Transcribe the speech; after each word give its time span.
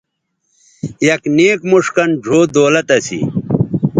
یک 1.07 1.21
نیک 1.35 1.59
موݜ 1.69 1.85
کَن 1.95 2.09
ڙھؤ 2.23 2.39
دولت 2.55 2.87
اسی 2.95 3.19